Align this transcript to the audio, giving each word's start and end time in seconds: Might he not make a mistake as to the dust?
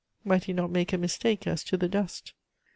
Might 0.23 0.45
he 0.45 0.53
not 0.53 0.71
make 0.71 0.93
a 0.93 0.97
mistake 0.97 1.45
as 1.45 1.63
to 1.65 1.77
the 1.77 1.87
dust? 1.87 2.33